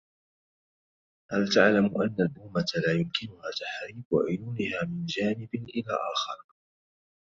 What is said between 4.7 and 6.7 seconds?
من جانب إلى آخر.